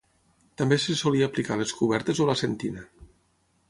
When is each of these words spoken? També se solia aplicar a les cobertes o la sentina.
També 0.61 0.79
se 0.85 0.95
solia 1.03 1.29
aplicar 1.31 1.59
a 1.59 1.61
les 1.63 1.77
cobertes 1.83 2.25
o 2.25 2.31
la 2.33 2.39
sentina. 2.45 2.91